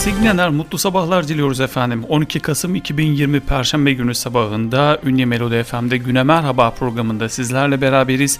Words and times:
Signener 0.00 0.50
mutlu 0.50 0.78
sabahlar 0.78 1.28
diliyoruz 1.28 1.60
efendim. 1.60 2.04
12 2.08 2.40
Kasım 2.40 2.74
2020 2.74 3.40
Perşembe 3.40 3.92
günü 3.92 4.14
sabahında 4.14 4.98
Ünye 5.04 5.24
Melodi 5.24 5.62
FM'de 5.62 5.96
Güne 5.96 6.22
Merhaba 6.22 6.70
programında 6.70 7.28
sizlerle 7.28 7.80
beraberiz. 7.80 8.38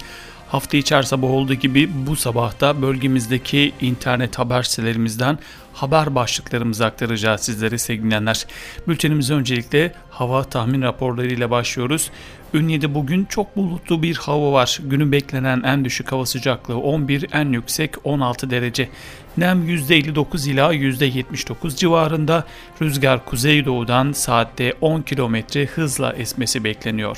Hafta 0.49 0.77
içer 0.77 1.02
sabah 1.02 1.29
olduğu 1.29 1.55
gibi 1.55 1.91
bu 2.07 2.16
sabahta 2.16 2.83
bölgemizdeki 2.83 3.73
internet 3.80 4.38
haber 4.38 4.62
sitelerimizden 4.62 5.38
haber 5.73 6.15
başlıklarımızı 6.15 6.87
aktaracağız 6.87 7.41
sizlere 7.41 7.79
sevgili 7.79 8.05
dinleyenler. 8.05 8.47
Bültenimize 8.88 9.35
öncelikle 9.35 9.93
hava 10.11 10.45
tahmin 10.45 10.83
raporlarıyla 10.83 11.51
başlıyoruz. 11.51 12.11
Ünye'de 12.55 12.95
bugün 12.95 13.24
çok 13.24 13.57
bulutlu 13.57 14.02
bir 14.02 14.16
hava 14.16 14.52
var. 14.52 14.79
Günün 14.85 15.13
beklenen 15.13 15.63
en 15.63 15.85
düşük 15.85 16.13
hava 16.13 16.27
sıcaklığı 16.27 16.79
11, 16.79 17.27
en 17.33 17.52
yüksek 17.52 18.07
16 18.07 18.51
derece. 18.51 18.88
Nem 19.37 19.69
%59 19.69 20.51
ila 20.51 20.75
%79 20.75 21.77
civarında. 21.77 22.45
Rüzgar 22.83 23.25
kuzeydoğudan 23.25 24.12
saatte 24.12 24.75
10 24.80 25.02
km 25.02 25.37
hızla 25.75 26.12
esmesi 26.12 26.65
bekleniyor. 26.65 27.16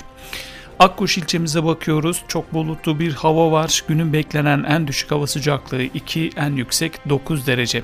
Akkuş 0.78 1.18
ilçemize 1.18 1.64
bakıyoruz. 1.64 2.22
Çok 2.28 2.54
bulutlu 2.54 2.98
bir 3.00 3.12
hava 3.12 3.52
var. 3.52 3.84
Günün 3.88 4.12
beklenen 4.12 4.64
en 4.68 4.88
düşük 4.88 5.10
hava 5.10 5.26
sıcaklığı 5.26 5.82
2, 5.82 6.30
en 6.36 6.56
yüksek 6.56 7.08
9 7.08 7.46
derece. 7.46 7.82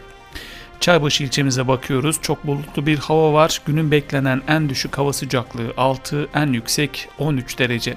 Çaybaşı 0.81 1.25
ilçemize 1.25 1.69
bakıyoruz. 1.69 2.19
Çok 2.23 2.47
bulutlu 2.47 2.87
bir 2.87 2.99
hava 2.99 3.33
var. 3.33 3.61
Günün 3.67 3.91
beklenen 3.91 4.43
en 4.49 4.69
düşük 4.69 4.99
hava 4.99 5.13
sıcaklığı 5.13 5.73
6, 5.77 6.29
en 6.35 6.47
yüksek 6.53 7.09
13 7.19 7.59
derece. 7.59 7.95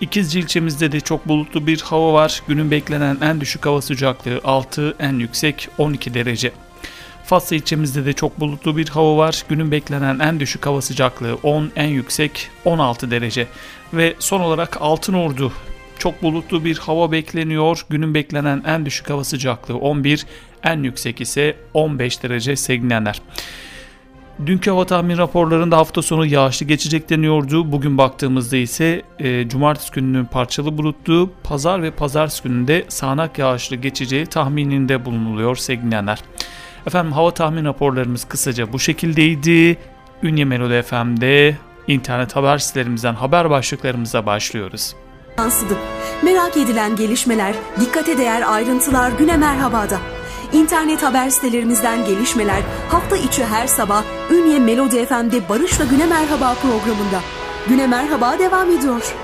İkizce 0.00 0.40
ilçemizde 0.40 0.92
de 0.92 1.00
çok 1.00 1.28
bulutlu 1.28 1.66
bir 1.66 1.80
hava 1.80 2.12
var. 2.12 2.42
Günün 2.48 2.70
beklenen 2.70 3.18
en 3.20 3.40
düşük 3.40 3.66
hava 3.66 3.82
sıcaklığı 3.82 4.40
6, 4.44 4.96
en 4.98 5.12
yüksek 5.12 5.68
12 5.78 6.14
derece. 6.14 6.52
Fatsa 7.24 7.54
ilçemizde 7.54 8.04
de 8.06 8.12
çok 8.12 8.40
bulutlu 8.40 8.76
bir 8.76 8.88
hava 8.88 9.16
var. 9.16 9.44
Günün 9.48 9.70
beklenen 9.70 10.18
en 10.18 10.40
düşük 10.40 10.66
hava 10.66 10.82
sıcaklığı 10.82 11.38
10, 11.42 11.72
en 11.76 11.88
yüksek 11.88 12.50
16 12.64 13.10
derece. 13.10 13.46
Ve 13.92 14.14
son 14.18 14.40
olarak 14.40 14.82
Altınordu 14.82 15.52
çok 15.98 16.22
bulutlu 16.22 16.64
bir 16.64 16.78
hava 16.78 17.12
bekleniyor. 17.12 17.86
Günün 17.90 18.14
beklenen 18.14 18.62
en 18.66 18.86
düşük 18.86 19.10
hava 19.10 19.24
sıcaklığı 19.24 19.76
11, 19.76 20.26
en 20.62 20.82
yüksek 20.82 21.20
ise 21.20 21.56
15 21.74 22.22
derece 22.22 22.56
sevgilenler. 22.56 23.20
Dünkü 24.46 24.70
hava 24.70 24.86
tahmin 24.86 25.18
raporlarında 25.18 25.76
hafta 25.76 26.02
sonu 26.02 26.26
yağışlı 26.26 26.66
geçecek 26.66 27.10
deniyordu. 27.10 27.72
Bugün 27.72 27.98
baktığımızda 27.98 28.56
ise 28.56 29.02
e, 29.18 29.48
cumartesi 29.48 29.92
gününün 29.92 30.24
parçalı 30.24 30.78
bulutlu, 30.78 31.30
pazar 31.42 31.82
ve 31.82 31.90
pazartesi 31.90 32.42
gününde 32.42 32.84
sağanak 32.88 33.38
yağışlı 33.38 33.76
geçeceği 33.76 34.26
tahmininde 34.26 35.04
bulunuluyor 35.04 35.56
sevgilenler. 35.56 36.20
Efendim 36.86 37.12
hava 37.12 37.30
tahmin 37.30 37.64
raporlarımız 37.64 38.24
kısaca 38.24 38.72
bu 38.72 38.78
şekildeydi. 38.78 39.78
Ünye 40.22 40.44
Melodi 40.44 40.82
FM'de 40.82 41.56
internet 41.86 42.36
haber 42.36 42.58
sitelerimizden 42.58 43.14
haber 43.14 43.50
başlıklarımıza 43.50 44.26
başlıyoruz. 44.26 44.94
Yansıdı. 45.38 45.74
Merak 46.22 46.56
edilen 46.56 46.96
gelişmeler, 46.96 47.54
dikkate 47.80 48.18
değer 48.18 48.52
ayrıntılar 48.52 49.12
güne 49.18 49.36
merhabada. 49.36 49.98
İnternet 50.52 51.02
haber 51.02 51.30
sitelerimizden 51.30 52.04
gelişmeler 52.04 52.62
hafta 52.88 53.16
içi 53.16 53.44
her 53.44 53.66
sabah 53.66 54.04
Ünye 54.30 54.58
Melodi 54.58 55.06
FM'de 55.06 55.48
Barış'la 55.48 55.84
Güne 55.84 56.06
Merhaba 56.06 56.54
programında. 56.54 57.20
Güne 57.68 57.86
Merhaba 57.86 58.38
devam 58.38 58.70
ediyor. 58.70 59.14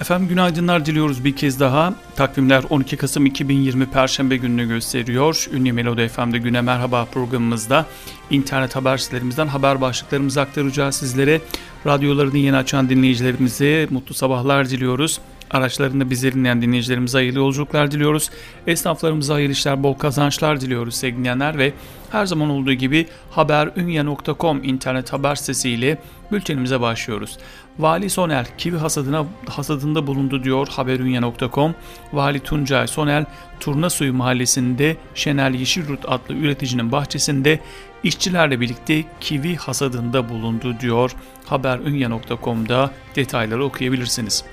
Efendim 0.00 0.28
günaydınlar 0.28 0.86
diliyoruz 0.86 1.24
bir 1.24 1.36
kez 1.36 1.60
daha. 1.60 1.94
Takvimler 2.16 2.64
12 2.70 2.96
Kasım 2.96 3.26
2020 3.26 3.86
Perşembe 3.86 4.36
gününü 4.36 4.68
gösteriyor. 4.68 5.46
Ünlü 5.52 5.72
Melodi 5.72 6.08
FM'de 6.08 6.38
Güne 6.38 6.60
Merhaba 6.60 7.04
programımızda 7.04 7.86
internet 8.30 8.76
haber 8.76 8.96
sitelerimizden 8.96 9.46
haber 9.46 9.80
başlıklarımızı 9.80 10.40
aktaracağız 10.40 10.96
sizlere. 10.96 11.40
Radyolarını 11.86 12.38
yeni 12.38 12.56
açan 12.56 12.88
dinleyicilerimize 12.88 13.86
mutlu 13.90 14.14
sabahlar 14.14 14.70
diliyoruz. 14.70 15.20
Araçlarında 15.50 16.10
bizleri 16.10 16.34
dinleyen 16.34 16.62
dinleyicilerimize 16.62 17.18
hayırlı 17.18 17.38
yolculuklar 17.38 17.90
diliyoruz. 17.90 18.30
Esnaflarımıza 18.66 19.34
hayırlı 19.34 19.52
işler, 19.52 19.82
bol 19.82 19.94
kazançlar 19.94 20.60
diliyoruz 20.60 20.94
sevgili 20.94 21.18
dinleyenler 21.18 21.58
ve 21.58 21.72
her 22.10 22.26
zaman 22.26 22.50
olduğu 22.50 22.72
gibi 22.72 23.06
haberünye.com 23.30 24.64
internet 24.64 25.12
haber 25.12 25.34
sitesiyle 25.34 25.98
bültenimize 26.32 26.80
başlıyoruz. 26.80 27.38
Vali 27.78 28.10
Soner 28.10 28.46
kivi 28.58 28.76
hasadına 28.76 29.26
hasadında 29.48 30.06
bulundu 30.06 30.44
diyor 30.44 30.68
haberünye.com. 30.68 31.74
Vali 32.12 32.40
Tuncay 32.40 32.86
Soner 32.86 33.24
Turnasuyu 33.60 34.12
mahallesinde 34.12 34.96
Şenel 35.14 35.54
Yeşilyurt 35.54 36.04
adlı 36.08 36.34
üreticinin 36.34 36.92
bahçesinde 36.92 37.60
işçilerle 38.02 38.60
birlikte 38.60 39.04
kivi 39.20 39.56
hasadında 39.56 40.28
bulundu 40.28 40.76
diyor. 40.80 41.12
Haberünye.com'da 41.46 42.90
detayları 43.16 43.64
okuyabilirsiniz. 43.64 44.44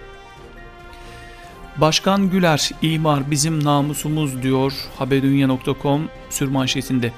Başkan 1.78 2.30
Güler, 2.30 2.72
imar 2.82 3.32
bizim 3.32 3.64
namusumuz 3.64 4.44
diyor 4.44 4.74
haberdunya.com 5.00 6.10
sürmanşetinde. 6.30 7.12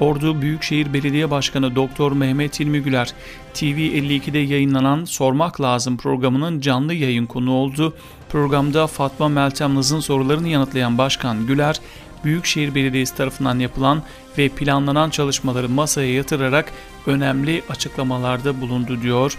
Ordu 0.00 0.42
Büyükşehir 0.42 0.92
Belediye 0.92 1.30
Başkanı 1.30 1.76
Doktor 1.76 2.12
Mehmet 2.12 2.60
İlmi 2.60 2.80
Güler, 2.80 3.12
TV52'de 3.54 4.38
yayınlanan 4.38 5.04
Sormak 5.04 5.60
Lazım 5.60 5.96
programının 5.96 6.60
canlı 6.60 6.94
yayın 6.94 7.26
konu 7.26 7.52
oldu. 7.52 7.94
Programda 8.28 8.86
Fatma 8.86 9.28
Meltem 9.28 9.74
Naz'ın 9.74 10.00
sorularını 10.00 10.48
yanıtlayan 10.48 10.98
Başkan 10.98 11.46
Güler, 11.46 11.80
Büyükşehir 12.24 12.74
Belediyesi 12.74 13.16
tarafından 13.16 13.58
yapılan 13.58 14.02
ve 14.38 14.48
planlanan 14.48 15.10
çalışmaları 15.10 15.68
masaya 15.68 16.12
yatırarak 16.12 16.72
önemli 17.06 17.62
açıklamalarda 17.68 18.60
bulundu 18.60 19.02
diyor. 19.02 19.36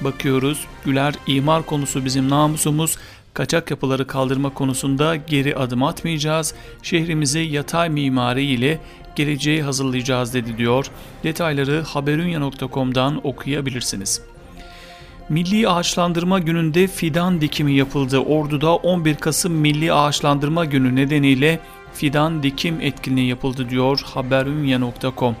Bakıyoruz 0.00 0.66
Güler 0.84 1.14
imar 1.26 1.66
konusu 1.66 2.04
bizim 2.04 2.30
namusumuz 2.30 2.96
kaçak 3.36 3.70
yapıları 3.70 4.06
kaldırma 4.06 4.54
konusunda 4.54 5.16
geri 5.16 5.56
adım 5.56 5.82
atmayacağız. 5.82 6.54
Şehrimizi 6.82 7.38
yatay 7.38 7.88
mimari 7.88 8.44
ile 8.44 8.78
geleceği 9.16 9.62
hazırlayacağız 9.62 10.34
dedi 10.34 10.58
diyor. 10.58 10.86
Detayları 11.24 11.82
haberunya.com'dan 11.82 13.26
okuyabilirsiniz. 13.26 14.22
Milli 15.28 15.68
Ağaçlandırma 15.68 16.38
Günü'nde 16.38 16.86
fidan 16.86 17.40
dikimi 17.40 17.72
yapıldı. 17.72 18.18
Ordu'da 18.18 18.76
11 18.76 19.14
Kasım 19.14 19.52
Milli 19.52 19.92
Ağaçlandırma 19.92 20.64
Günü 20.64 20.96
nedeniyle 20.96 21.60
fidan 21.94 22.42
dikim 22.42 22.80
etkinliği 22.80 23.28
yapıldı 23.28 23.70
diyor 23.70 24.00
haberunya.com. 24.04 25.36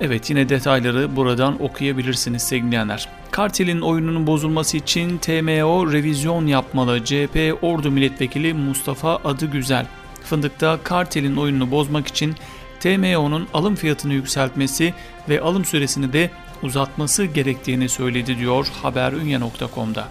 Evet 0.00 0.30
yine 0.30 0.48
detayları 0.48 1.16
buradan 1.16 1.62
okuyabilirsiniz 1.62 2.42
sevgilenler. 2.42 3.15
Kartel'in 3.36 3.80
oyununun 3.80 4.26
bozulması 4.26 4.76
için 4.76 5.18
TMO 5.18 5.92
revizyon 5.92 6.46
yapmalı. 6.46 7.04
CHP 7.04 7.58
Ordu 7.62 7.90
Milletvekili 7.90 8.54
Mustafa 8.54 9.16
Adı 9.16 9.46
Güzel. 9.46 9.86
Fındık'ta 10.24 10.78
kartelin 10.84 11.36
oyununu 11.36 11.70
bozmak 11.70 12.08
için 12.08 12.34
TMO'nun 12.80 13.48
alım 13.54 13.74
fiyatını 13.74 14.14
yükseltmesi 14.14 14.94
ve 15.28 15.40
alım 15.40 15.64
süresini 15.64 16.12
de 16.12 16.30
uzatması 16.62 17.24
gerektiğini 17.24 17.88
söyledi 17.88 18.38
diyor 18.38 18.66
haberünya.com'da. 18.82 20.08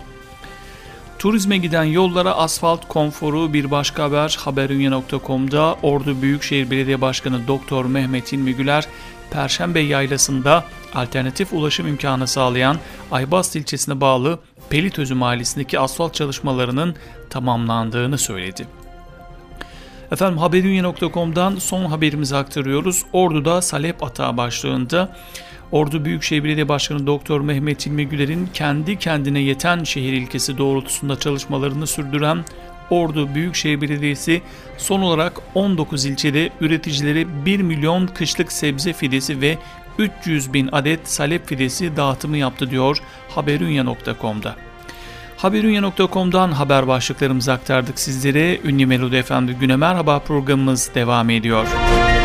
Turizme 1.19 1.57
giden 1.57 1.83
yollara 1.83 2.35
asfalt 2.35 2.88
konforu 2.88 3.53
bir 3.53 3.71
başka 3.71 4.03
haber 4.03 4.38
haberünya.com'da 4.39 5.75
Ordu 5.83 6.21
Büyükşehir 6.21 6.71
Belediye 6.71 7.01
Başkanı 7.01 7.47
Doktor 7.47 7.85
Mehmet 7.85 8.33
İlmi 8.33 8.55
Güler 8.55 8.88
Perşembe 9.35 9.79
Yaylası'nda 9.79 10.63
alternatif 10.93 11.53
ulaşım 11.53 11.87
imkanı 11.87 12.27
sağlayan 12.27 12.77
Aybast 13.11 13.55
ilçesine 13.55 14.01
bağlı 14.01 14.39
Pelitözü 14.69 15.15
mahallesindeki 15.15 15.79
asfalt 15.79 16.13
çalışmalarının 16.13 16.95
tamamlandığını 17.29 18.17
söyledi. 18.17 18.67
Efendim 20.11 20.37
haberünya.com'dan 20.37 21.55
son 21.55 21.85
haberimizi 21.85 22.35
aktarıyoruz. 22.35 23.03
Ordu'da 23.13 23.61
Salep 23.61 24.03
Atağı 24.03 24.37
başlığında 24.37 25.15
Ordu 25.71 26.05
Büyükşehir 26.05 26.43
Belediye 26.43 26.69
Başkanı 26.69 27.07
Doktor 27.07 27.41
Mehmet 27.41 27.88
İlmi 27.88 28.07
Güler'in 28.07 28.49
kendi 28.53 28.99
kendine 28.99 29.39
yeten 29.39 29.83
şehir 29.83 30.13
ilkesi 30.13 30.57
doğrultusunda 30.57 31.19
çalışmalarını 31.19 31.88
sürdüren 31.88 32.45
Ordu 32.89 33.35
Büyükşehir 33.35 33.81
Belediyesi 33.81 34.41
son 34.77 35.01
olarak 35.01 35.33
19 35.55 36.05
ilçede 36.05 36.49
üreticilere 36.61 37.45
1 37.45 37.59
milyon 37.59 38.07
kışlık 38.07 38.51
sebze 38.51 38.93
fidesi 38.93 39.41
ve 39.41 39.57
300 39.99 40.53
bin 40.53 40.69
adet 40.71 41.09
salep 41.09 41.47
fidesi 41.47 41.97
dağıtımı 41.97 42.37
yaptı 42.37 42.71
diyor 42.71 42.97
haberunya.com'da. 43.29 44.55
Haberunya.com'dan 45.37 46.51
haber 46.51 46.87
başlıklarımızı 46.87 47.53
aktardık 47.53 47.99
sizlere. 47.99 48.59
Ünlü 48.63 48.85
Melodi 48.85 49.15
Efendi 49.15 49.53
Güne 49.53 49.75
Merhaba 49.75 50.19
programımız 50.19 50.91
devam 50.95 51.29
ediyor. 51.29 51.67
Ünye, 51.67 52.25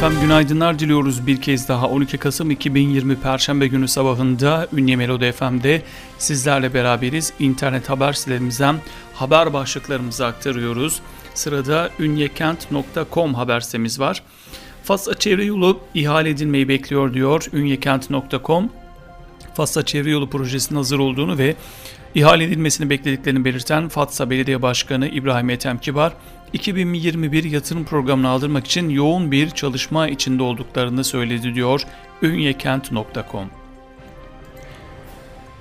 Efendim 0.00 0.20
günaydınlar 0.20 0.78
diliyoruz 0.78 1.26
bir 1.26 1.40
kez 1.40 1.68
daha 1.68 1.88
12 1.88 2.18
Kasım 2.18 2.50
2020 2.50 3.16
Perşembe 3.16 3.66
günü 3.66 3.88
sabahında 3.88 4.68
Ünye 4.72 4.96
Melodi 4.96 5.32
FM'de 5.32 5.82
sizlerle 6.18 6.74
beraberiz. 6.74 7.32
İnternet 7.38 7.90
haber 7.90 8.12
sitelerimizden 8.12 8.76
haber 9.14 9.52
başlıklarımızı 9.52 10.26
aktarıyoruz. 10.26 11.00
Sırada 11.34 11.90
ünyekent.com 11.98 13.34
haber 13.34 13.60
sitemiz 13.60 14.00
var. 14.00 14.22
Fasla 14.84 15.18
çevre 15.18 15.44
yolu 15.44 15.80
ihale 15.94 16.30
edilmeyi 16.30 16.68
bekliyor 16.68 17.14
diyor 17.14 17.46
ünyekent.com. 17.52 18.70
Fasla 19.54 19.84
çevre 19.84 20.10
yolu 20.10 20.30
projesinin 20.30 20.76
hazır 20.76 20.98
olduğunu 20.98 21.38
ve 21.38 21.56
ihale 22.14 22.44
edilmesini 22.44 22.90
beklediklerini 22.90 23.44
belirten 23.44 23.88
Fatsa 23.88 24.30
Belediye 24.30 24.62
Başkanı 24.62 25.08
İbrahim 25.08 25.50
Ethem 25.50 25.78
Kibar, 25.78 26.12
2021 26.52 27.44
yatırım 27.44 27.84
programını 27.84 28.28
aldırmak 28.28 28.66
için 28.66 28.88
yoğun 28.88 29.32
bir 29.32 29.50
çalışma 29.50 30.08
içinde 30.08 30.42
olduklarını 30.42 31.04
söyledi 31.04 31.54
diyor 31.54 31.82
ünyekent.com. 32.22 33.50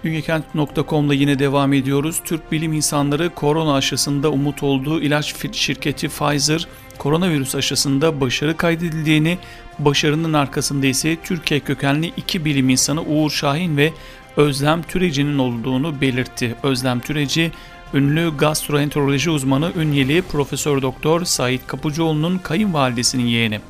Ünyekent.com'da 0.04 1.14
yine 1.14 1.40
devam 1.40 1.74
ediyoruz. 1.74 2.22
Türk 2.26 2.52
bilim 2.52 2.74
insanları 2.74 3.30
korona 3.30 3.74
aşısında 3.74 4.32
umut 4.32 4.64
olduğu 4.64 5.02
ilaç 5.02 5.36
şirketi 5.52 6.08
Pfizer, 6.08 6.68
koronavirüs 6.98 7.56
aşısında 7.56 8.22
başarı 8.22 8.58
kaydedildiğini, 8.58 9.38
başarının 9.80 10.34
arkasında 10.34 10.86
ise 10.86 11.18
Türkiye 11.24 11.60
kökenli 11.60 12.14
iki 12.18 12.46
bilim 12.46 12.70
insanı 12.70 13.02
Uğur 13.02 13.30
Şahin 13.30 13.78
ve 13.78 13.94
Özlem 14.38 14.84
Türeci'nin 14.84 15.38
olduğunu 15.38 16.02
belirtti. 16.02 16.56
Özlem 16.64 17.00
Türeci, 17.00 17.52
ünlü 17.94 18.38
gastroenteroloji 18.38 19.30
uzmanı 19.30 19.72
Ünyeli 19.76 20.22
Profesör 20.22 20.82
Doktor 20.82 21.26
Sait 21.26 21.68
Kapıcıoğlu'nun 21.68 22.38
kayınvalidesinin 22.38 23.26
yeğeni. 23.26 23.62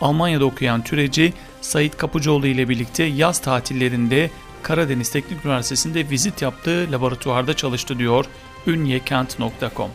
Almanya'da 0.00 0.44
okuyan 0.44 0.84
Türeci, 0.84 1.32
Sait 1.60 1.96
Kapıcıoğlu 1.96 2.46
ile 2.46 2.68
birlikte 2.68 3.04
yaz 3.04 3.38
tatillerinde 3.38 4.30
Karadeniz 4.62 5.10
Teknik 5.10 5.44
Üniversitesi'nde 5.44 6.10
vizit 6.10 6.42
yaptığı 6.42 6.88
laboratuvarda 6.92 7.54
çalıştı 7.56 7.98
diyor 7.98 8.24
ünyekent.com. 8.66 9.90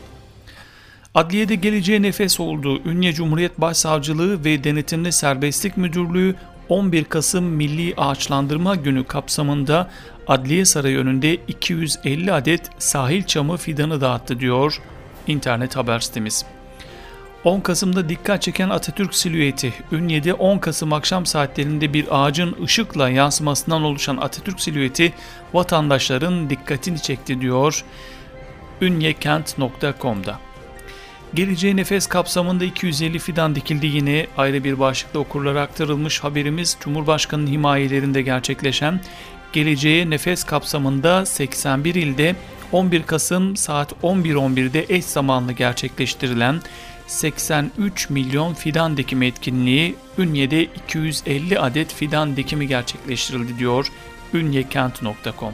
Adliyede 1.15 1.55
geleceğe 1.55 2.01
nefes 2.01 2.39
oldu. 2.39 2.81
Ünye 2.85 3.13
Cumhuriyet 3.13 3.61
Başsavcılığı 3.61 4.45
ve 4.45 4.63
Denetimli 4.63 5.11
Serbestlik 5.11 5.77
Müdürlüğü 5.77 6.35
11 6.69 7.03
Kasım 7.03 7.45
Milli 7.45 7.93
Ağaçlandırma 7.97 8.75
Günü 8.75 9.03
kapsamında 9.03 9.89
Adliye 10.29 10.65
Sarayı 10.65 10.97
önünde 10.97 11.37
250 11.47 12.33
adet 12.33 12.69
sahil 12.77 13.23
çamı 13.23 13.57
fidanı 13.57 14.01
dağıttı 14.01 14.39
diyor 14.39 14.81
internet 15.27 15.75
haber 15.75 15.99
sitemiz. 15.99 16.45
10 17.43 17.59
Kasım'da 17.59 18.09
dikkat 18.09 18.41
çeken 18.41 18.69
Atatürk 18.69 19.15
silüeti. 19.15 19.73
Ünye'de 19.91 20.33
10 20.33 20.57
Kasım 20.57 20.93
akşam 20.93 21.25
saatlerinde 21.25 21.93
bir 21.93 22.05
ağacın 22.11 22.55
ışıkla 22.63 23.09
yansımasından 23.09 23.83
oluşan 23.83 24.17
Atatürk 24.17 24.61
silüeti 24.61 25.13
vatandaşların 25.53 26.49
dikkatini 26.49 27.01
çekti 27.01 27.41
diyor 27.41 27.85
ünyekent.com'da. 28.81 30.39
Geleceğe 31.33 31.75
nefes 31.75 32.07
kapsamında 32.07 32.65
250 32.65 33.19
fidan 33.19 33.55
dikildi 33.55 33.87
yine 33.87 34.27
ayrı 34.37 34.63
bir 34.63 34.79
başlıkla 34.79 35.19
okurlara 35.19 35.61
aktarılmış 35.61 36.19
haberimiz 36.19 36.77
Cumhurbaşkanı'nın 36.79 37.47
himayelerinde 37.47 38.21
gerçekleşen 38.21 39.01
Geleceğe 39.53 40.09
Nefes 40.09 40.43
kapsamında 40.43 41.25
81 41.25 41.95
ilde 41.95 42.35
11 42.71 43.03
Kasım 43.03 43.55
saat 43.55 43.91
11.11'de 44.03 44.85
eş 44.89 45.05
zamanlı 45.05 45.51
gerçekleştirilen 45.51 46.61
83 47.07 48.09
milyon 48.09 48.53
fidan 48.53 48.97
dikimi 48.97 49.25
etkinliği 49.25 49.95
Ünye'de 50.17 50.63
250 50.63 51.59
adet 51.59 51.93
fidan 51.93 52.35
dikimi 52.35 52.67
gerçekleştirildi 52.67 53.59
diyor 53.59 53.87
ünyekent.com. 54.33 55.53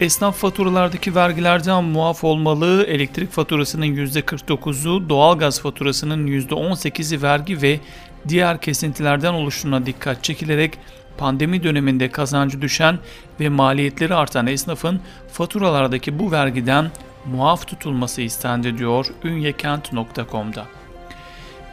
Esnaf 0.00 0.36
faturalardaki 0.36 1.14
vergilerden 1.14 1.84
muaf 1.84 2.24
olmalı, 2.24 2.84
elektrik 2.88 3.32
faturasının 3.32 3.86
%49'u, 3.86 5.08
doğalgaz 5.08 5.60
faturasının 5.60 6.26
%18'i 6.26 7.22
vergi 7.22 7.62
ve 7.62 7.80
diğer 8.28 8.60
kesintilerden 8.60 9.34
oluştuğuna 9.34 9.86
dikkat 9.86 10.24
çekilerek 10.24 10.78
pandemi 11.18 11.62
döneminde 11.62 12.10
kazancı 12.10 12.62
düşen 12.62 12.98
ve 13.40 13.48
maliyetleri 13.48 14.14
artan 14.14 14.46
esnafın 14.46 15.00
faturalardaki 15.32 16.18
bu 16.18 16.32
vergiden 16.32 16.90
muaf 17.26 17.66
tutulması 17.66 18.22
istendi 18.22 18.78
diyor 18.78 19.06
ünyekent.com'da. 19.24 20.66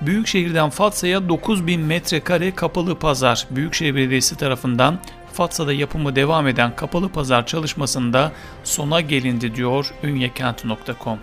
Büyükşehir'den 0.01 0.69
Fatsa'ya 0.69 1.29
9000 1.29 1.81
metrekare 1.81 2.55
kapalı 2.55 2.99
pazar 2.99 3.47
Büyükşehir 3.51 3.95
Belediyesi 3.95 4.37
tarafından 4.37 4.99
Fatsa'da 5.33 5.73
yapımı 5.73 6.15
devam 6.15 6.47
eden 6.47 6.75
kapalı 6.75 7.09
pazar 7.09 7.45
çalışmasında 7.45 8.31
sona 8.63 9.01
gelindi 9.01 9.55
diyor 9.55 9.93
ünyekent.com. 10.03 11.19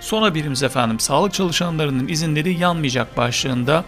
Son 0.00 0.22
haberimiz 0.22 0.62
efendim 0.62 1.00
sağlık 1.00 1.32
çalışanlarının 1.34 2.08
izinleri 2.08 2.58
yanmayacak 2.58 3.16
başlığında 3.16 3.84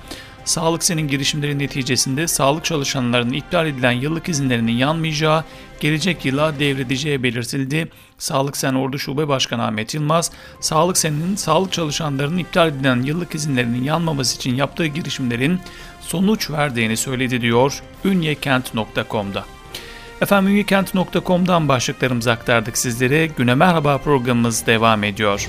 Sağlık 0.49 0.85
Sen'in 0.85 1.09
girişimleri 1.09 1.59
neticesinde 1.59 2.29
sağlık 2.29 2.65
çalışanlarının 2.65 3.33
iptal 3.33 3.67
edilen 3.67 3.93
yıllık 3.93 4.29
izinlerinin 4.29 4.73
yanmayacağı, 4.73 5.45
gelecek 5.81 6.25
yıla 6.25 6.59
devredeceği 6.59 7.23
belirtildi. 7.23 7.89
Sağlık 8.19 8.57
Sen 8.57 8.75
Ordu 8.75 8.99
Şube 8.99 9.29
Başkanı 9.29 9.65
Ahmet 9.65 9.95
Yılmaz, 9.95 10.31
Sağlık 10.61 10.99
Sen'in 10.99 11.37
sağlık 11.37 11.73
çalışanlarının 11.73 12.39
iptal 12.39 12.69
edilen 12.69 13.03
yıllık 13.03 13.35
izinlerinin 13.35 13.85
yanmaması 13.85 14.37
için 14.37 14.55
yaptığı 14.55 14.87
girişimlerin 14.87 15.61
sonuç 16.01 16.51
verdiğini 16.51 16.97
söyledi 16.97 17.41
diyor 17.41 17.83
ünyekent.com'da. 18.05 19.45
Efendim 20.21 20.53
ünyekent.com'dan 20.53 21.69
başlıklarımızı 21.69 22.33
aktardık 22.33 22.79
sizlere. 22.79 23.27
Güne 23.27 23.55
Merhaba 23.55 23.99
programımız 23.99 24.67
devam 24.67 25.05
ediyor. 25.05 25.49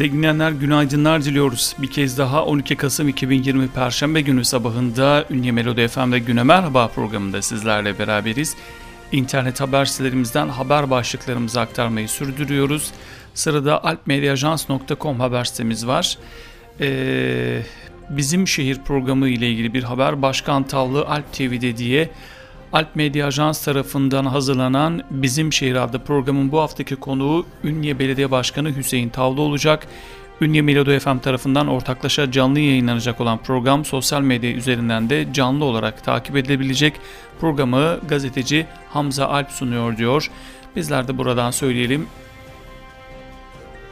Sevgili 0.00 0.16
dinleyenler 0.16 0.50
günaydınlar 0.50 1.24
diliyoruz. 1.24 1.76
Bir 1.78 1.90
kez 1.90 2.18
daha 2.18 2.44
12 2.44 2.76
Kasım 2.76 3.08
2020 3.08 3.68
Perşembe 3.68 4.20
günü 4.20 4.44
sabahında 4.44 5.24
Ünye 5.30 5.52
Melodi 5.52 5.88
FM'de 5.88 6.18
Güne 6.18 6.42
Merhaba 6.42 6.88
programında 6.88 7.42
sizlerle 7.42 7.98
beraberiz. 7.98 8.56
İnternet 9.12 9.60
haber 9.60 9.84
sitelerimizden 9.84 10.48
haber 10.48 10.90
başlıklarımızı 10.90 11.60
aktarmayı 11.60 12.08
sürdürüyoruz. 12.08 12.90
Sırada 13.34 13.84
alpmediaajans.com 13.84 15.20
haber 15.20 15.44
sitemiz 15.44 15.86
var. 15.86 16.18
Ee, 16.80 17.62
bizim 18.10 18.48
şehir 18.48 18.78
programı 18.78 19.28
ile 19.28 19.50
ilgili 19.50 19.74
bir 19.74 19.82
haber 19.82 20.22
Başkan 20.22 20.62
Tavlı 20.62 21.06
Alp 21.06 21.32
TV'de 21.32 21.76
diye 21.76 22.10
Alp 22.72 22.96
Medya 22.96 23.26
Ajans 23.26 23.64
tarafından 23.64 24.24
hazırlanan 24.24 25.02
Bizim 25.10 25.52
Şehir 25.52 25.74
adlı 25.74 25.98
programın 25.98 26.52
bu 26.52 26.60
haftaki 26.60 26.96
konuğu 26.96 27.46
Ünye 27.64 27.98
Belediye 27.98 28.30
Başkanı 28.30 28.76
Hüseyin 28.76 29.08
Tavlı 29.08 29.40
olacak. 29.40 29.86
Ünye 30.40 30.62
Melodo 30.62 30.98
FM 30.98 31.18
tarafından 31.18 31.68
ortaklaşa 31.68 32.32
canlı 32.32 32.60
yayınlanacak 32.60 33.20
olan 33.20 33.38
program 33.38 33.84
sosyal 33.84 34.20
medya 34.20 34.50
üzerinden 34.52 35.10
de 35.10 35.26
canlı 35.32 35.64
olarak 35.64 36.04
takip 36.04 36.36
edilebilecek. 36.36 36.94
Programı 37.40 37.98
gazeteci 38.08 38.66
Hamza 38.92 39.26
Alp 39.26 39.50
sunuyor 39.50 39.96
diyor. 39.96 40.30
Bizler 40.76 41.08
de 41.08 41.18
buradan 41.18 41.50
söyleyelim. 41.50 42.06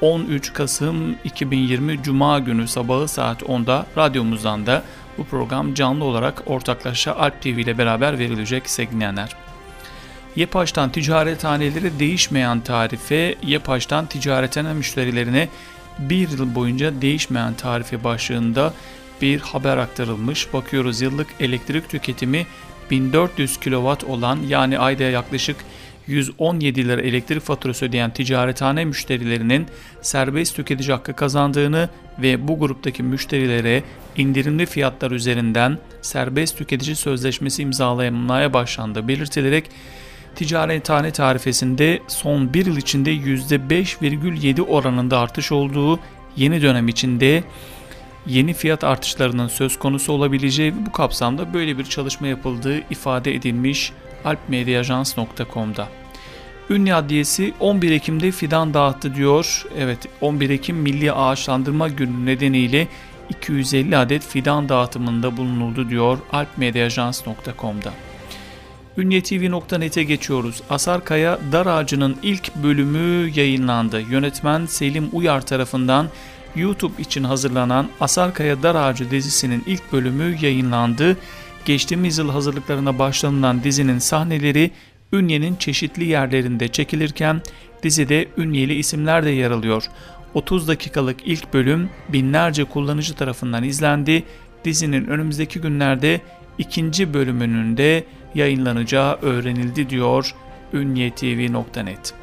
13 0.01 0.53
Kasım 0.53 1.17
2020 1.25 2.03
Cuma 2.03 2.39
günü 2.39 2.69
sabahı 2.69 3.09
saat 3.09 3.43
10'da 3.43 3.87
radyomuzdan 3.97 4.67
da 4.67 4.83
bu 5.19 5.25
program 5.25 5.75
canlı 5.75 6.05
olarak 6.05 6.43
ortaklaşa 6.47 7.15
Alp 7.15 7.43
TV 7.43 7.47
ile 7.47 7.79
beraber 7.79 8.19
verilecek 8.19 8.71
sevgili 8.71 9.05
Yepaş'tan 10.37 10.93
ticarethanelere 10.93 11.99
değişmeyen 11.99 12.61
tarife, 12.61 13.35
Yepaş'tan 13.43 14.07
ticarethane 14.07 14.75
müşterilerine 14.75 15.49
bir 15.99 16.29
yıl 16.29 16.55
boyunca 16.55 17.03
değişmeyen 17.03 17.55
tarife 17.55 18.05
başlığında 18.05 18.75
bir 19.23 19.41
haber 19.41 19.77
aktarılmış. 19.77 20.53
Bakıyoruz 20.53 21.01
yıllık 21.01 21.27
elektrik 21.41 21.89
tüketimi 21.89 22.47
1400 22.91 23.61
kW 23.61 24.07
olan 24.07 24.39
yani 24.49 24.79
ayda 24.79 25.03
yaklaşık 25.03 25.57
117 26.09 26.89
lira 26.89 27.01
elektrik 27.01 27.43
faturası 27.43 27.87
ödeyen 27.87 28.11
ticarethane 28.11 28.85
müşterilerinin 28.85 29.67
serbest 30.03 30.57
tüketici 30.57 30.93
hakkı 30.93 31.17
kazandığını 31.17 31.89
ve 32.19 32.49
bu 32.49 32.59
gruptaki 32.59 33.03
müşterilere 33.03 33.83
indirimli 34.17 34.67
fiyatlar 34.67 35.11
üzerinden 35.11 35.79
serbest 36.03 36.59
tüketici 36.59 36.97
sözleşmesi 36.97 37.63
imzalamaya 37.63 38.53
başlandığı 38.53 39.09
belirtilerek 39.09 39.65
ticarethane 40.35 41.11
tarifesinde 41.11 42.01
son 42.09 42.55
bir 42.55 42.67
yıl 42.67 42.77
içinde 42.77 43.11
%5,7 43.15 44.63
oranında 44.63 45.19
artış 45.19 45.53
olduğu 45.53 46.01
yeni 46.37 46.63
dönem 46.63 46.89
içinde 46.89 47.45
yeni 48.27 48.55
fiyat 48.55 48.85
artışlarının 48.85 49.49
söz 49.49 49.79
konusu 49.79 50.13
olabileceği 50.13 50.87
bu 50.87 50.93
kapsamda 50.93 51.55
böyle 51.55 51.79
bir 51.79 51.85
çalışma 51.85 52.27
yapıldığı 52.27 52.79
ifade 52.91 53.35
edilmiş 53.35 53.93
alpmediaajans.com'da. 54.25 55.89
Ünlü 56.71 56.95
Adliyesi 56.95 57.55
11 57.61 57.91
Ekim'de 57.91 58.31
fidan 58.31 58.75
dağıttı 58.75 59.15
diyor. 59.15 59.65
Evet 59.79 59.99
11 60.21 60.51
Ekim 60.51 60.77
Milli 60.77 61.13
Ağaçlandırma 61.13 61.89
Günü 61.89 62.27
nedeniyle 62.27 62.89
250 63.31 63.97
adet 63.97 64.27
fidan 64.27 64.69
dağıtımında 64.69 65.37
bulunuldu 65.37 65.89
diyor 65.89 66.19
alpmediaajans.com'da. 66.33 67.93
Ünyetv.net'e 68.97 70.03
geçiyoruz. 70.03 70.63
Asar 70.71 71.05
Kaya 71.05 71.39
Dar 71.53 71.67
Ağacı'nın 71.67 72.17
ilk 72.23 72.57
bölümü 72.57 73.31
yayınlandı. 73.35 74.01
Yönetmen 74.01 74.67
Selim 74.67 75.09
Uyar 75.13 75.47
tarafından 75.47 76.09
YouTube 76.57 77.03
için 77.03 77.25
hazırlanan 77.25 77.89
Asar 78.01 78.35
Kaya 78.35 78.63
Dar 78.63 78.75
Ağacı 78.75 79.11
dizisinin 79.11 79.63
ilk 79.67 79.93
bölümü 79.93 80.37
yayınlandı. 80.41 81.17
Geçtiğimiz 81.69 82.19
yıl 82.19 82.31
hazırlıklarına 82.31 82.99
başlanılan 82.99 83.63
dizinin 83.65 83.99
sahneleri 83.99 84.71
Ünye'nin 85.13 85.57
çeşitli 85.57 86.05
yerlerinde 86.05 86.69
çekilirken 86.69 87.41
dizide 87.83 88.29
Ünyeli 88.37 88.75
isimler 88.75 89.25
de 89.25 89.31
yer 89.31 89.51
alıyor. 89.51 89.85
30 90.35 90.69
dakikalık 90.69 91.17
ilk 91.27 91.55
bölüm 91.55 91.91
binlerce 92.09 92.65
kullanıcı 92.65 93.15
tarafından 93.15 93.65
izlendi. 93.65 94.25
Dizinin 94.65 95.07
önümüzdeki 95.07 95.61
günlerde 95.61 96.21
ikinci 96.59 97.15
bölümünün 97.15 97.77
de 97.77 98.05
yayınlanacağı 98.35 99.19
öğrenildi 99.23 99.91
diyor 99.91 100.35
ünyetv.net. 100.73 102.15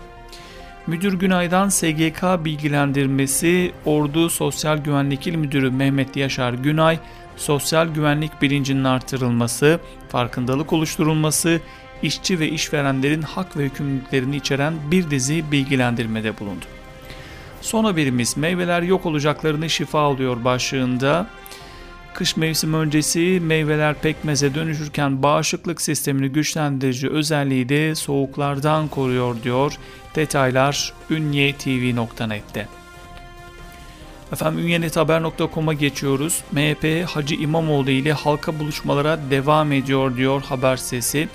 Müdür 0.87 1.13
Günay'dan 1.13 1.69
SGK 1.69 2.23
bilgilendirmesi 2.45 3.71
Ordu 3.85 4.29
Sosyal 4.29 4.77
Güvenlik 4.77 5.27
İl 5.27 5.35
Müdürü 5.35 5.71
Mehmet 5.71 6.15
Yaşar 6.15 6.53
Günay, 6.53 6.99
sosyal 7.37 7.87
güvenlik 7.87 8.41
bilincinin 8.41 8.83
artırılması, 8.83 9.79
farkındalık 10.09 10.73
oluşturulması, 10.73 11.61
işçi 12.03 12.39
ve 12.39 12.49
işverenlerin 12.49 13.21
hak 13.21 13.57
ve 13.57 13.63
yükümlülüklerini 13.63 14.35
içeren 14.35 14.73
bir 14.91 15.09
dizi 15.09 15.51
bilgilendirmede 15.51 16.39
bulundu. 16.39 16.65
Son 17.61 17.83
haberimiz 17.83 18.37
meyveler 18.37 18.81
yok 18.81 19.05
olacaklarını 19.05 19.69
şifa 19.69 19.99
alıyor 19.99 20.43
başlığında. 20.43 21.27
Kış 22.13 22.37
mevsimi 22.37 22.75
öncesi 22.75 23.39
meyveler 23.43 23.95
pekmeze 23.95 24.55
dönüşürken 24.55 25.23
bağışıklık 25.23 25.81
sistemini 25.81 26.29
güçlendirici 26.29 27.09
özelliği 27.09 27.69
de 27.69 27.95
soğuklardan 27.95 28.87
koruyor 28.87 29.35
diyor. 29.43 29.77
Detaylar 30.15 30.93
ünyetv.net'te. 31.09 32.67
Efendim 34.33 34.65
ünyenethaber.com'a 34.65 35.73
geçiyoruz. 35.73 36.43
MHP 36.51 37.09
Hacı 37.09 37.35
İmamoğlu 37.35 37.89
ile 37.89 38.13
halka 38.13 38.59
buluşmalara 38.59 39.19
devam 39.29 39.71
ediyor 39.71 40.17
diyor 40.17 40.41
haber 40.41 40.77
sesi. 40.77 41.29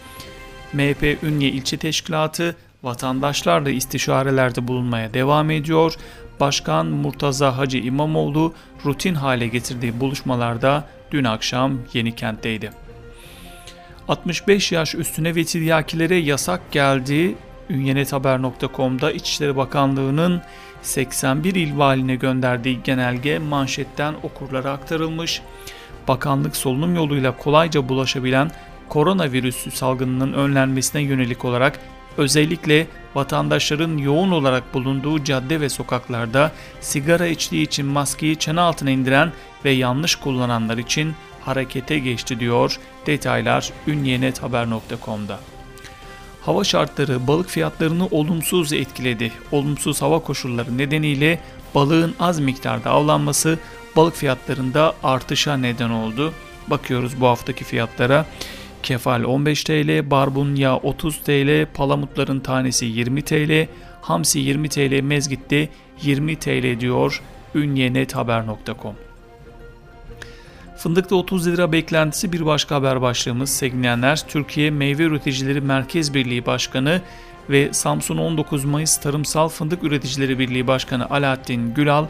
MHP 0.72 1.18
Ünye 1.22 1.48
İlçe 1.48 1.76
Teşkilatı 1.76 2.56
vatandaşlarla 2.82 3.70
istişarelerde 3.70 4.68
bulunmaya 4.68 5.14
devam 5.14 5.50
ediyor. 5.50 5.94
Başkan 6.40 6.86
Murtaza 6.86 7.58
Hacı 7.58 7.78
İmamoğlu 7.78 8.54
rutin 8.86 9.14
hale 9.14 9.46
getirdiği 9.46 10.00
buluşmalarda 10.00 10.84
dün 11.10 11.24
akşam 11.24 11.78
Yenikent'teydi. 11.92 12.70
65 14.08 14.72
yaş 14.72 14.94
üstüne 14.94 15.34
ve 15.34 16.16
yasak 16.16 16.72
geldi. 16.72 17.34
Ünyenethaber.com'da 17.70 19.12
İçişleri 19.12 19.56
Bakanlığı'nın 19.56 20.42
81 20.82 21.54
il 21.54 21.78
valine 21.78 22.14
gönderdiği 22.14 22.82
genelge 22.82 23.38
manşetten 23.38 24.14
okurlara 24.22 24.72
aktarılmış. 24.72 25.42
Bakanlık 26.08 26.56
solunum 26.56 26.94
yoluyla 26.94 27.36
kolayca 27.36 27.88
bulaşabilen 27.88 28.50
koronavirüs 28.88 29.74
salgınının 29.74 30.32
önlenmesine 30.32 31.02
yönelik 31.02 31.44
olarak 31.44 31.80
özellikle 32.16 32.86
vatandaşların 33.14 33.98
yoğun 33.98 34.30
olarak 34.30 34.74
bulunduğu 34.74 35.24
cadde 35.24 35.60
ve 35.60 35.68
sokaklarda 35.68 36.52
sigara 36.80 37.26
içtiği 37.26 37.62
için 37.62 37.86
maskeyi 37.86 38.36
çene 38.36 38.60
altına 38.60 38.90
indiren 38.90 39.32
ve 39.64 39.70
yanlış 39.70 40.14
kullananlar 40.14 40.78
için 40.78 41.14
harekete 41.40 41.98
geçti 41.98 42.40
diyor 42.40 42.78
detaylar 43.06 43.72
ünyenethaber.com'da. 43.86 45.40
Hava 46.42 46.64
şartları 46.64 47.26
balık 47.26 47.48
fiyatlarını 47.48 48.06
olumsuz 48.06 48.72
etkiledi. 48.72 49.32
Olumsuz 49.52 50.02
hava 50.02 50.18
koşulları 50.18 50.78
nedeniyle 50.78 51.40
balığın 51.74 52.14
az 52.20 52.40
miktarda 52.40 52.90
avlanması 52.90 53.58
balık 53.96 54.16
fiyatlarında 54.16 54.94
artışa 55.02 55.56
neden 55.56 55.90
oldu. 55.90 56.32
Bakıyoruz 56.68 57.20
bu 57.20 57.26
haftaki 57.26 57.64
fiyatlara. 57.64 58.26
Kefal 58.82 59.24
15 59.24 59.64
TL, 59.64 60.10
barbunya 60.10 60.76
30 60.76 61.18
TL, 61.18 61.66
palamutların 61.74 62.40
tanesi 62.40 62.86
20 62.86 63.22
TL, 63.22 63.66
hamsi 64.00 64.38
20 64.38 64.68
TL, 64.68 65.00
mezgitte 65.02 65.68
20 66.02 66.36
TL 66.36 66.80
diyor 66.80 67.22
ünyenethaber.com. 67.54 69.09
Fındıkta 70.80 71.16
30 71.16 71.46
lira 71.46 71.72
beklentisi 71.72 72.32
bir 72.32 72.46
başka 72.46 72.74
haber 72.74 73.02
başlığımız 73.02 73.50
sevgilenler 73.50 74.26
Türkiye 74.28 74.70
Meyve 74.70 75.02
Üreticileri 75.02 75.60
Merkez 75.60 76.14
Birliği 76.14 76.46
Başkanı 76.46 77.02
ve 77.50 77.72
Samsun 77.72 78.16
19 78.16 78.64
Mayıs 78.64 78.96
Tarımsal 78.96 79.48
Fındık 79.48 79.84
Üreticileri 79.84 80.38
Birliği 80.38 80.66
Başkanı 80.66 81.10
Alaaddin 81.10 81.74
Gülal 81.74 82.06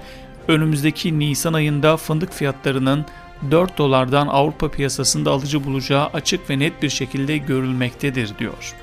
önümüzdeki 0.48 1.18
Nisan 1.18 1.52
ayında 1.52 1.96
fındık 1.96 2.32
fiyatlarının 2.32 3.06
4 3.50 3.78
dolardan 3.78 4.26
Avrupa 4.26 4.70
piyasasında 4.70 5.30
alıcı 5.30 5.64
bulacağı 5.64 6.06
açık 6.06 6.50
ve 6.50 6.58
net 6.58 6.82
bir 6.82 6.90
şekilde 6.90 7.38
görülmektedir 7.38 8.38
diyor. 8.38 8.74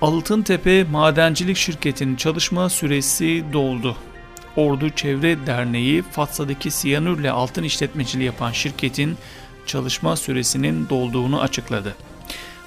Altıntepe 0.00 0.84
Madencilik 0.84 1.56
Şirketi'nin 1.56 2.16
çalışma 2.16 2.68
süresi 2.68 3.44
doldu. 3.52 3.96
Ordu 4.56 4.90
Çevre 4.90 5.46
Derneği 5.46 6.02
Fatsa'daki 6.02 6.70
siyanürle 6.70 7.30
altın 7.30 7.62
işletmeciliği 7.62 8.26
yapan 8.26 8.52
şirketin 8.52 9.16
çalışma 9.66 10.16
süresinin 10.16 10.88
dolduğunu 10.88 11.40
açıkladı. 11.40 11.96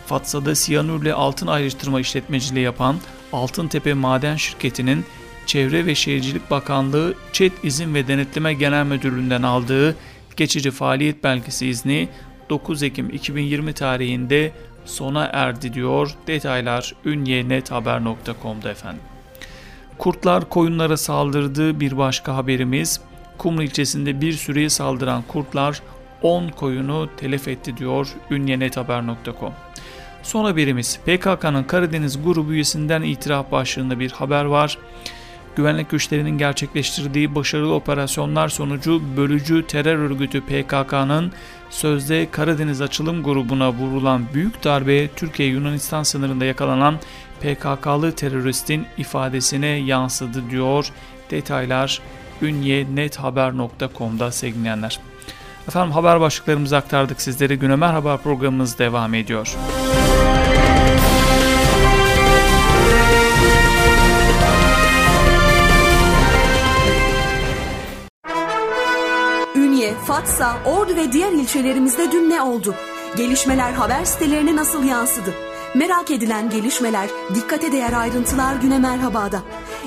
Fatsa'da 0.05 0.55
siyanürle 0.55 1.13
altın 1.13 1.47
ayrıştırma 1.47 1.99
işletmeciliği 1.99 2.65
yapan 2.65 2.95
Altıntepe 3.33 3.93
Maden 3.93 4.35
Şirketi'nin 4.35 5.05
Çevre 5.45 5.85
ve 5.85 5.95
Şehircilik 5.95 6.51
Bakanlığı 6.51 7.13
ÇED 7.33 7.51
İzin 7.63 7.93
ve 7.93 8.07
Denetleme 8.07 8.53
Genel 8.53 8.85
Müdürlüğü'nden 8.85 9.43
aldığı 9.43 9.95
geçici 10.37 10.71
faaliyet 10.71 11.23
belgesi 11.23 11.67
izni 11.67 12.09
9 12.49 12.83
Ekim 12.83 13.09
2020 13.09 13.73
tarihinde 13.73 14.51
sona 14.85 15.29
erdi 15.33 15.73
diyor. 15.73 16.15
Detaylar 16.27 16.93
ünyenethaber.com'da 17.05 18.71
efendim. 18.71 19.01
Kurtlar 19.97 20.49
koyunlara 20.49 20.97
saldırdığı 20.97 21.79
bir 21.79 21.97
başka 21.97 22.35
haberimiz. 22.35 23.01
Kumru 23.37 23.63
ilçesinde 23.63 24.21
bir 24.21 24.33
süreye 24.33 24.69
saldıran 24.69 25.23
kurtlar 25.27 25.81
10 26.21 26.49
koyunu 26.49 27.09
telef 27.17 27.47
etti 27.47 27.77
diyor 27.77 28.07
ünyenethaber.com. 28.31 29.53
Son 30.23 30.45
haberimiz 30.45 30.99
PKK'nın 31.05 31.63
Karadeniz 31.63 32.23
grubu 32.23 32.51
üyesinden 32.53 33.01
itiraf 33.01 33.51
başlığında 33.51 33.99
bir 33.99 34.11
haber 34.11 34.45
var. 34.45 34.77
Güvenlik 35.55 35.89
güçlerinin 35.89 36.37
gerçekleştirdiği 36.37 37.35
başarılı 37.35 37.73
operasyonlar 37.73 38.49
sonucu 38.49 39.01
bölücü 39.17 39.67
terör 39.67 39.97
örgütü 39.97 40.41
PKK'nın 40.41 41.31
sözde 41.69 42.27
Karadeniz 42.31 42.81
açılım 42.81 43.23
grubuna 43.23 43.73
vurulan 43.73 44.25
büyük 44.33 44.63
darbeye 44.63 45.07
Türkiye-Yunanistan 45.07 46.03
sınırında 46.03 46.45
yakalanan 46.45 46.95
PKK'lı 47.39 48.11
teröristin 48.11 48.85
ifadesine 48.97 49.67
yansıdı 49.67 50.49
diyor. 50.49 50.89
Detaylar 51.31 52.01
ünye.nethaber.com'da 52.41 54.31
sevgilenler. 54.31 54.99
Efendim 55.67 55.91
haber 55.91 56.19
başlıklarımızı 56.19 56.77
aktardık 56.77 57.21
sizlere. 57.21 57.55
Güne 57.55 57.75
Merhaba 57.75 58.17
programımız 58.17 58.79
devam 58.79 59.13
ediyor. 59.13 59.55
Ünye, 59.57 59.84
Fatsa, 70.15 70.57
Ordu 70.65 70.95
ve 70.95 71.11
diğer 71.11 71.31
ilçelerimizde 71.31 72.11
dün 72.11 72.29
ne 72.29 72.41
oldu? 72.41 72.75
Gelişmeler 73.17 73.73
haber 73.73 74.05
sitelerine 74.05 74.55
nasıl 74.55 74.83
yansıdı? 74.83 75.33
Merak 75.73 76.11
edilen 76.11 76.49
gelişmeler, 76.49 77.09
dikkate 77.35 77.71
değer 77.71 77.93
ayrıntılar 77.93 78.55
güne 78.55 78.79
merhabada. 78.79 79.41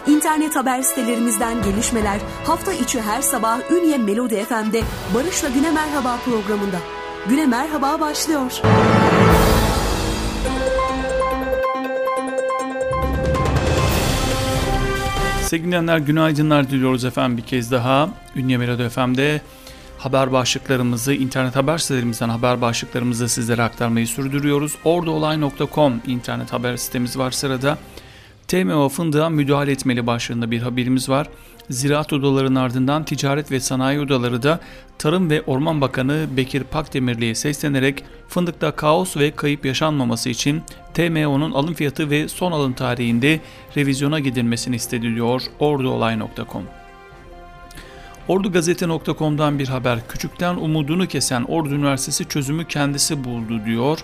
İnternet 0.06 0.56
haber 0.56 0.82
sitelerimizden 0.82 1.62
gelişmeler 1.62 2.20
hafta 2.44 2.72
içi 2.72 3.00
her 3.00 3.22
sabah 3.22 3.70
Ünye 3.70 3.98
Melodi 3.98 4.44
FM'de 4.44 4.82
Barış'la 5.14 5.48
Güne 5.48 5.70
Merhaba 5.70 6.16
programında. 6.24 6.78
Güne 7.28 7.46
Merhaba 7.46 8.00
başlıyor. 8.00 8.52
Sevgili 15.42 15.66
dinleyenler 15.66 15.98
günaydınlar 15.98 16.70
diliyoruz 16.70 17.04
efendim 17.04 17.36
bir 17.36 17.42
kez 17.42 17.72
daha. 17.72 18.08
Ünye 18.36 18.56
Melodi 18.56 18.88
FM'de 18.88 19.40
haber 19.98 20.32
başlıklarımızı, 20.32 21.14
internet 21.14 21.56
haber 21.56 21.78
sitelerimizden 21.78 22.28
haber 22.28 22.60
başlıklarımızı 22.60 23.28
sizlere 23.28 23.62
aktarmayı 23.62 24.06
sürdürüyoruz. 24.06 24.74
Ordaolay.com 24.84 26.00
internet 26.06 26.52
haber 26.52 26.76
sitemiz 26.76 27.18
var 27.18 27.30
sırada. 27.30 27.78
TMO 28.48 28.88
fındığa 28.88 29.28
müdahale 29.28 29.72
etmeli 29.72 30.06
başlığında 30.06 30.50
bir 30.50 30.62
haberimiz 30.62 31.08
var. 31.08 31.28
Ziraat 31.70 32.12
odalarının 32.12 32.54
ardından 32.54 33.04
ticaret 33.04 33.50
ve 33.50 33.60
sanayi 33.60 34.00
odaları 34.00 34.42
da 34.42 34.60
Tarım 34.98 35.30
ve 35.30 35.42
Orman 35.42 35.80
Bakanı 35.80 36.26
Bekir 36.36 36.64
Pakdemirli'ye 36.64 37.34
seslenerek 37.34 38.04
fındıkta 38.28 38.70
kaos 38.70 39.16
ve 39.16 39.30
kayıp 39.30 39.66
yaşanmaması 39.66 40.28
için 40.28 40.62
TMO'nun 40.94 41.52
alım 41.52 41.74
fiyatı 41.74 42.10
ve 42.10 42.28
son 42.28 42.52
alım 42.52 42.72
tarihinde 42.72 43.40
revizyona 43.76 44.20
gidilmesini 44.20 44.76
istedi 44.76 45.14
diyor 45.14 45.42
orduolay.com. 45.60 46.77
Ordugazete.com'dan 48.28 49.58
bir 49.58 49.68
haber. 49.68 50.08
Küçükten 50.08 50.54
umudunu 50.54 51.06
kesen 51.08 51.42
Ordu 51.42 51.74
Üniversitesi 51.74 52.28
çözümü 52.28 52.64
kendisi 52.64 53.24
buldu 53.24 53.64
diyor. 53.66 53.98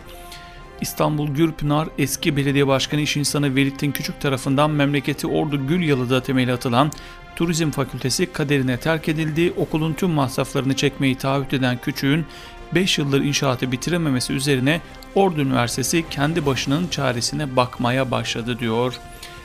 İstanbul 0.80 1.28
Gürpınar 1.28 1.88
eski 1.98 2.36
belediye 2.36 2.66
başkanı 2.66 3.00
iş 3.00 3.16
insanı 3.16 3.54
Velittin 3.54 3.92
Küçük 3.92 4.20
tarafından 4.20 4.70
memleketi 4.70 5.26
Ordu 5.26 5.66
Gülyalı'da 5.66 6.22
temeli 6.22 6.52
atılan 6.52 6.92
Turizm 7.36 7.70
Fakültesi 7.70 8.32
kaderine 8.32 8.76
terk 8.76 9.08
edildi. 9.08 9.52
Okulun 9.56 9.92
tüm 9.94 10.10
masraflarını 10.10 10.76
çekmeyi 10.76 11.14
taahhüt 11.14 11.52
eden 11.52 11.78
Küçük'ün 11.78 12.26
5 12.74 12.98
yıldır 12.98 13.20
inşaatı 13.20 13.72
bitirememesi 13.72 14.32
üzerine 14.32 14.80
Ordu 15.14 15.40
Üniversitesi 15.40 16.04
kendi 16.10 16.46
başının 16.46 16.88
çaresine 16.88 17.56
bakmaya 17.56 18.10
başladı 18.10 18.58
diyor. 18.58 18.94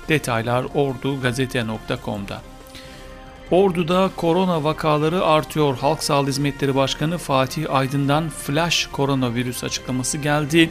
Detaylar 0.09 0.65
ordugazete.com'da. 0.75 2.41
Ordu'da 3.51 4.09
korona 4.15 4.63
vakaları 4.63 5.25
artıyor. 5.25 5.77
Halk 5.77 6.03
Sağlığı 6.03 6.27
Hizmetleri 6.27 6.75
Başkanı 6.75 7.17
Fatih 7.17 7.73
Aydın'dan 7.73 8.29
flash 8.29 8.87
koronavirüs 8.87 9.63
açıklaması 9.63 10.17
geldi. 10.17 10.69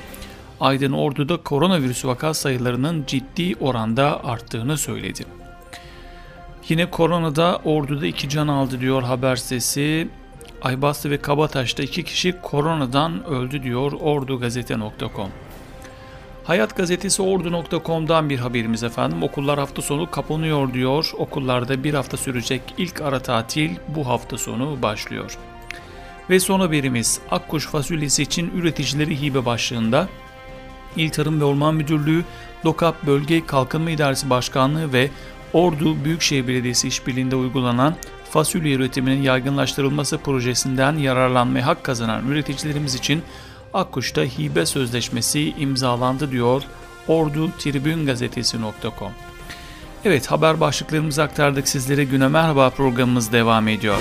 Aydın 0.60 0.92
Ordu'da 0.92 1.36
koronavirüs 1.36 2.04
vaka 2.04 2.34
sayılarının 2.34 3.04
ciddi 3.06 3.54
oranda 3.60 4.24
arttığını 4.24 4.78
söyledi. 4.78 5.24
Yine 6.68 6.90
koronada 6.90 7.60
Ordu'da 7.64 8.06
iki 8.06 8.28
can 8.28 8.48
aldı 8.48 8.80
diyor 8.80 9.02
haber 9.02 9.36
sitesi. 9.36 10.08
Aybastı 10.62 11.10
ve 11.10 11.18
Kabataş'ta 11.18 11.82
iki 11.82 12.04
kişi 12.04 12.34
koronadan 12.42 13.24
öldü 13.24 13.62
diyor 13.62 13.92
ordugazete.com. 13.92 15.30
Hayat 16.48 16.76
gazetesi 16.76 17.22
ordu.com'dan 17.22 18.30
bir 18.30 18.38
haberimiz 18.38 18.82
efendim. 18.82 19.22
Okullar 19.22 19.58
hafta 19.58 19.82
sonu 19.82 20.10
kapanıyor 20.10 20.72
diyor. 20.72 21.10
Okullarda 21.18 21.84
bir 21.84 21.94
hafta 21.94 22.16
sürecek 22.16 22.62
ilk 22.78 23.00
ara 23.00 23.20
tatil 23.20 23.70
bu 23.88 24.06
hafta 24.06 24.38
sonu 24.38 24.82
başlıyor. 24.82 25.38
Ve 26.30 26.40
son 26.40 26.60
haberimiz 26.60 27.20
Akkuş 27.30 27.66
fasulyesi 27.66 28.22
için 28.22 28.50
üreticileri 28.56 29.20
hibe 29.20 29.44
başlığında 29.44 30.08
İl 30.96 31.10
Tarım 31.10 31.40
ve 31.40 31.44
Orman 31.44 31.74
Müdürlüğü, 31.74 32.24
Lokap 32.64 33.06
Bölge 33.06 33.46
Kalkınma 33.46 33.90
İdaresi 33.90 34.30
Başkanlığı 34.30 34.92
ve 34.92 35.10
Ordu 35.52 36.04
Büyükşehir 36.04 36.48
Belediyesi 36.48 36.88
işbirliğinde 36.88 37.36
uygulanan 37.36 37.94
fasulye 38.30 38.74
üretiminin 38.74 39.22
yaygınlaştırılması 39.22 40.18
projesinden 40.18 40.92
yararlanmaya 40.92 41.66
hak 41.66 41.84
kazanan 41.84 42.28
üreticilerimiz 42.28 42.94
için 42.94 43.22
Akkuş'ta 43.74 44.22
hibe 44.22 44.66
sözleşmesi 44.66 45.54
imzalandı 45.58 46.30
diyor 46.30 46.62
Ordu 47.08 47.50
Tribün 47.58 48.06
Gazetesi.com. 48.06 49.12
Evet 50.04 50.26
haber 50.26 50.60
başlıklarımızı 50.60 51.22
aktardık 51.22 51.68
sizlere 51.68 52.04
güne 52.04 52.28
merhaba 52.28 52.70
programımız 52.70 53.32
devam 53.32 53.68
ediyor. 53.68 53.98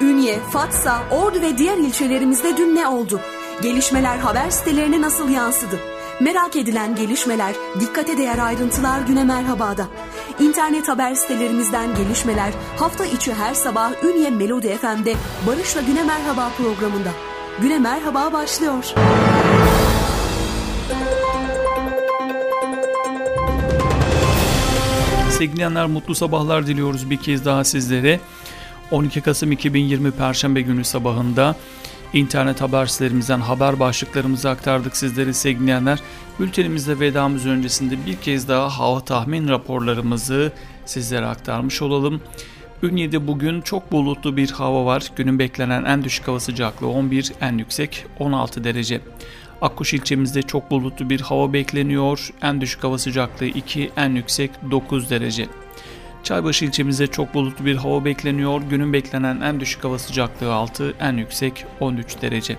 Ünye, 0.00 0.38
Fatsa, 0.52 1.02
Ordu 1.10 1.40
ve 1.40 1.58
diğer 1.58 1.78
ilçelerimizde 1.78 2.56
dün 2.56 2.76
ne 2.76 2.88
oldu? 2.88 3.20
Gelişmeler 3.62 4.18
haber 4.18 4.50
sitelerine 4.50 5.00
nasıl 5.00 5.28
yansıdı? 5.28 5.78
Merak 6.20 6.56
edilen 6.56 6.96
gelişmeler, 6.96 7.54
dikkate 7.80 8.18
değer 8.18 8.38
ayrıntılar 8.38 9.00
güne 9.00 9.24
merhabada. 9.24 9.88
İnternet 10.40 10.88
haber 10.88 11.14
sitelerimizden 11.14 11.94
gelişmeler 11.94 12.52
hafta 12.76 13.06
içi 13.06 13.34
her 13.34 13.54
sabah 13.54 14.04
Ünye 14.04 14.30
Melodi 14.30 14.76
FM'de 14.76 15.14
Barış'la 15.46 15.80
Güne 15.80 16.02
Merhaba 16.02 16.50
programında. 16.56 17.10
Güne 17.62 17.78
Merhaba 17.78 18.32
başlıyor. 18.32 18.84
Sevgili 25.30 25.68
mutlu 25.68 26.14
sabahlar 26.14 26.66
diliyoruz 26.66 27.10
bir 27.10 27.16
kez 27.16 27.44
daha 27.44 27.64
sizlere. 27.64 28.20
12 28.90 29.20
Kasım 29.20 29.52
2020 29.52 30.10
Perşembe 30.10 30.60
günü 30.60 30.84
sabahında 30.84 31.56
İnternet 32.12 32.60
haber 32.60 32.86
sitelerimizden 32.86 33.40
haber 33.40 33.80
başlıklarımızı 33.80 34.50
aktardık 34.50 34.96
sizlere 34.96 35.32
sevgileyenler. 35.32 35.98
Bültenimizde 36.40 37.00
vedamız 37.00 37.46
öncesinde 37.46 38.06
bir 38.06 38.16
kez 38.16 38.48
daha 38.48 38.78
hava 38.78 39.00
tahmin 39.00 39.48
raporlarımızı 39.48 40.52
sizlere 40.86 41.26
aktarmış 41.26 41.82
olalım. 41.82 42.20
Ünye'de 42.82 43.26
bugün 43.26 43.60
çok 43.60 43.92
bulutlu 43.92 44.36
bir 44.36 44.50
hava 44.50 44.84
var. 44.84 45.10
Günün 45.16 45.38
beklenen 45.38 45.84
en 45.84 46.04
düşük 46.04 46.28
hava 46.28 46.40
sıcaklığı 46.40 46.88
11, 46.88 47.32
en 47.40 47.58
yüksek 47.58 48.06
16 48.18 48.64
derece. 48.64 49.00
Akkuş 49.62 49.94
ilçemizde 49.94 50.42
çok 50.42 50.70
bulutlu 50.70 51.10
bir 51.10 51.20
hava 51.20 51.52
bekleniyor. 51.52 52.30
En 52.42 52.60
düşük 52.60 52.84
hava 52.84 52.98
sıcaklığı 52.98 53.46
2, 53.46 53.90
en 53.96 54.10
yüksek 54.10 54.50
9 54.70 55.10
derece. 55.10 55.46
Çaybaşı 56.28 56.64
ilçemizde 56.64 57.06
çok 57.06 57.34
bulutlu 57.34 57.64
bir 57.64 57.76
hava 57.76 58.04
bekleniyor. 58.04 58.62
Günün 58.70 58.92
beklenen 58.92 59.40
en 59.40 59.60
düşük 59.60 59.84
hava 59.84 59.98
sıcaklığı 59.98 60.54
6, 60.54 60.94
en 61.00 61.16
yüksek 61.16 61.64
13 61.80 62.22
derece. 62.22 62.56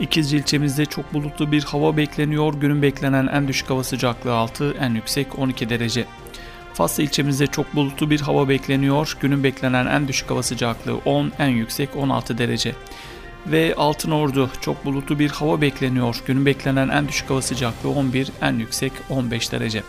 İkizce 0.00 0.36
ilçemizde 0.36 0.86
çok 0.86 1.14
bulutlu 1.14 1.52
bir 1.52 1.64
hava 1.64 1.96
bekleniyor. 1.96 2.54
Günün 2.54 2.82
beklenen 2.82 3.26
en 3.26 3.48
düşük 3.48 3.70
hava 3.70 3.84
sıcaklığı 3.84 4.34
6, 4.34 4.74
en 4.80 4.94
yüksek 4.94 5.38
12 5.38 5.68
derece. 5.68 6.04
Faslı 6.74 7.02
ilçemizde 7.02 7.46
çok 7.46 7.74
bulutlu 7.74 8.10
bir 8.10 8.20
hava 8.20 8.48
bekleniyor. 8.48 9.16
Günün 9.20 9.44
beklenen 9.44 9.86
en 9.86 10.08
düşük 10.08 10.30
hava 10.30 10.42
sıcaklığı 10.42 10.96
10, 11.04 11.32
en 11.38 11.48
yüksek 11.48 11.96
16 11.96 12.38
derece. 12.38 12.74
Ve 13.46 13.74
Altınordu 13.76 14.50
çok 14.60 14.84
bulutlu 14.84 15.18
bir 15.18 15.30
hava 15.30 15.60
bekleniyor. 15.60 16.22
Günün 16.26 16.46
beklenen 16.46 16.88
en 16.88 17.08
düşük 17.08 17.30
hava 17.30 17.42
sıcaklığı 17.42 17.90
11, 17.90 18.28
en 18.42 18.58
yüksek 18.58 18.92
15 19.10 19.52
derece. 19.52 19.82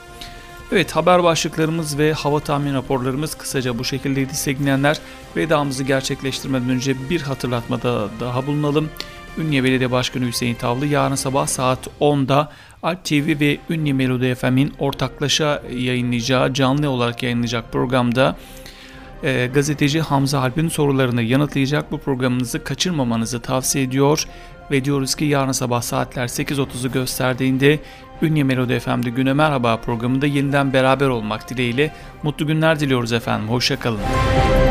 Evet 0.73 0.95
haber 0.95 1.23
başlıklarımız 1.23 1.97
ve 1.97 2.13
hava 2.13 2.39
tahmin 2.39 2.73
raporlarımız 2.73 3.35
kısaca 3.35 3.79
bu 3.79 3.83
şekildeydi 3.83 4.35
sevgilenler. 4.35 4.97
Vedamızı 5.35 5.83
gerçekleştirmeden 5.83 6.69
önce 6.69 7.09
bir 7.09 7.21
hatırlatmada 7.21 8.09
daha 8.19 8.47
bulunalım. 8.47 8.89
Ünye 9.37 9.63
Belediye 9.63 9.91
Başkanı 9.91 10.25
Hüseyin 10.25 10.55
Tavlı 10.55 10.85
yarın 10.85 11.15
sabah 11.15 11.47
saat 11.47 11.87
10'da 12.01 12.51
Alp 12.83 13.05
TV 13.05 13.39
ve 13.39 13.57
Ünye 13.69 13.93
Melodi 13.93 14.35
FM'in 14.35 14.73
ortaklaşa 14.79 15.63
yayınlayacağı, 15.73 16.53
canlı 16.53 16.89
olarak 16.89 17.23
yayınlayacak 17.23 17.71
programda 17.71 18.35
e, 19.23 19.49
gazeteci 19.53 20.01
Hamza 20.01 20.41
Alp'in 20.41 20.67
sorularını 20.67 21.21
yanıtlayacak 21.21 21.91
bu 21.91 21.97
programınızı 21.97 22.63
kaçırmamanızı 22.63 23.39
tavsiye 23.39 23.83
ediyor 23.83 24.25
ve 24.71 24.85
diyoruz 24.85 25.15
ki 25.15 25.25
yarın 25.25 25.51
sabah 25.51 25.81
saatler 25.81 26.27
8.30'u 26.27 26.91
gösterdiğinde 26.91 27.79
Ünye 28.21 28.43
Melodi 28.43 28.79
FM'de 28.79 29.09
Güne 29.09 29.33
Merhaba 29.33 29.77
programında 29.77 30.27
yeniden 30.27 30.73
beraber 30.73 31.07
olmak 31.07 31.49
dileğiyle 31.49 31.93
mutlu 32.23 32.47
günler 32.47 32.79
diliyoruz 32.79 33.13
efendim. 33.13 33.49
Hoşçakalın. 33.49 33.99
Ünye, 33.99 34.70